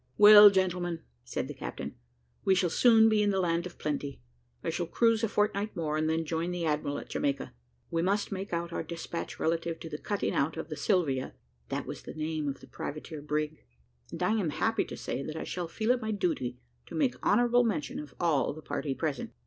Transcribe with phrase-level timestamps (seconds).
[0.17, 1.93] "Well, gentlemen," said the captain,
[2.43, 4.19] "we shall soon be in the land of plenty.
[4.63, 7.53] I shall cruise a fortnight more, and then join the admiral at Jamaica.
[7.91, 11.35] We must make out our despatch relative to the cutting out of the Sylvia"
[11.69, 13.59] (that was the name of the privateer brig),
[14.11, 16.57] "and I am happy to say that I shall feel it my duty
[16.87, 19.31] to make honourable mention of all the party present.